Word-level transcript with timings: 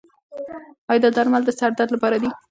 ایا 0.89 1.01
دا 1.03 1.09
درمل 1.15 1.41
د 1.45 1.49
سر 1.59 1.71
درد 1.77 1.89
لپاره 1.95 2.17
دي؟ 2.21 2.29